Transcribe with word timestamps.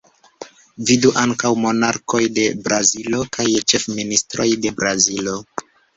Vidu 0.89 1.11
ankaŭ 1.23 1.51
Monarkoj 1.65 2.21
de 2.37 2.45
Brazilo 2.69 3.19
kaj 3.37 3.45
Ĉefministroj 3.73 4.49
de 4.65 4.73
Brazilo. 4.81 5.37